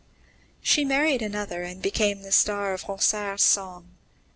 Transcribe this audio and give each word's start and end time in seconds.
She 0.63 0.83
married 0.83 1.21
another 1.21 1.61
and 1.61 1.79
became 1.79 2.23
the 2.23 2.31
star 2.31 2.73
of 2.73 2.85
Ronsard's 2.89 3.43
song. 3.43 3.89